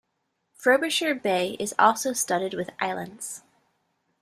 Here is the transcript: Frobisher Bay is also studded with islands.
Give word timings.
Frobisher 0.55 1.13
Bay 1.13 1.55
is 1.59 1.75
also 1.77 2.11
studded 2.11 2.55
with 2.55 2.71
islands. 2.79 3.43